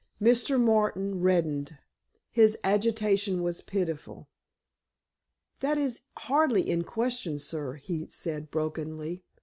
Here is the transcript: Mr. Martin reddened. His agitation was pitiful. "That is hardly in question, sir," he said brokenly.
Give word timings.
Mr. 0.19 0.59
Martin 0.59 1.21
reddened. 1.21 1.77
His 2.31 2.57
agitation 2.63 3.43
was 3.43 3.61
pitiful. 3.61 4.29
"That 5.59 5.77
is 5.77 6.05
hardly 6.17 6.67
in 6.67 6.85
question, 6.85 7.37
sir," 7.37 7.73
he 7.73 8.07
said 8.09 8.49
brokenly. 8.49 9.21